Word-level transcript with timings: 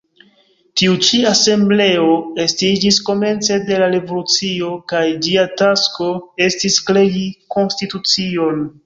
Tiu 0.81 0.93
ĉi 1.07 1.17
asembleo 1.31 2.07
estiĝis 2.43 2.97
komence 3.09 3.57
de 3.67 3.77
la 3.83 3.89
revolucio 3.91 4.71
kaj 4.93 5.03
ĝia 5.27 5.45
tasko 5.63 6.09
estis 6.47 6.79
krei 6.89 7.21
konstitucion. 7.59 8.65